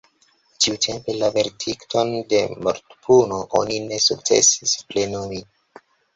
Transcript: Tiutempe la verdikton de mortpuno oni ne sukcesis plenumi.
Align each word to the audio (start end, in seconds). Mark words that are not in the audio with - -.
Tiutempe 0.67 1.13
la 1.17 1.29
verdikton 1.35 2.09
de 2.33 2.39
mortpuno 2.69 3.39
oni 3.61 3.79
ne 3.93 4.01
sukcesis 4.09 4.75
plenumi. 4.91 5.45